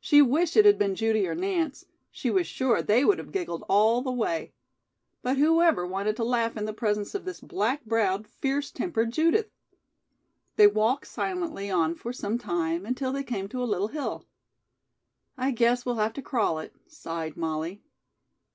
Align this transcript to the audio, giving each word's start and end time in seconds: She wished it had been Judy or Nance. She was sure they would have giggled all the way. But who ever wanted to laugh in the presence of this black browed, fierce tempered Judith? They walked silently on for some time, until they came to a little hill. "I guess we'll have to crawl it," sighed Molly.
She 0.00 0.22
wished 0.22 0.56
it 0.56 0.64
had 0.64 0.78
been 0.78 0.94
Judy 0.94 1.28
or 1.28 1.34
Nance. 1.34 1.84
She 2.10 2.30
was 2.30 2.46
sure 2.46 2.80
they 2.80 3.04
would 3.04 3.18
have 3.18 3.30
giggled 3.30 3.62
all 3.68 4.00
the 4.00 4.10
way. 4.10 4.54
But 5.20 5.36
who 5.36 5.60
ever 5.60 5.86
wanted 5.86 6.16
to 6.16 6.24
laugh 6.24 6.56
in 6.56 6.64
the 6.64 6.72
presence 6.72 7.14
of 7.14 7.26
this 7.26 7.40
black 7.40 7.84
browed, 7.84 8.26
fierce 8.26 8.70
tempered 8.70 9.10
Judith? 9.12 9.50
They 10.56 10.66
walked 10.66 11.08
silently 11.08 11.70
on 11.70 11.94
for 11.94 12.10
some 12.10 12.38
time, 12.38 12.86
until 12.86 13.12
they 13.12 13.22
came 13.22 13.48
to 13.50 13.62
a 13.62 13.68
little 13.68 13.88
hill. 13.88 14.24
"I 15.36 15.50
guess 15.50 15.84
we'll 15.84 15.96
have 15.96 16.14
to 16.14 16.22
crawl 16.22 16.58
it," 16.60 16.74
sighed 16.86 17.36
Molly. 17.36 17.82